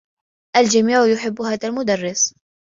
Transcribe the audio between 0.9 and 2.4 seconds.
يحبّ هذا المدرّس.